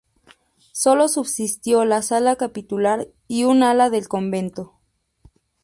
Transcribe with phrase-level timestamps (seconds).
[0.71, 4.73] Solo subsistió la sala capitular y un ala del convento.